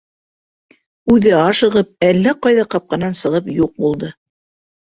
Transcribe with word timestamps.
—Үҙе 1.15 1.33
ашығып 1.41 2.07
әллә 2.09 2.33
ҡайҙа 2.47 2.65
ҡапҡанан 2.77 3.15
сығып 3.23 3.55
юҡ 3.63 3.77
булды. 3.85 4.11